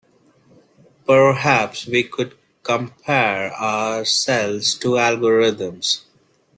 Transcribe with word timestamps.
Perhaps 1.05 1.85
we 1.85 2.01
could 2.01 2.33
compare 2.63 3.53
our 3.53 4.03
cells 4.03 4.73
to 4.79 4.93
algorithms. 4.93 6.05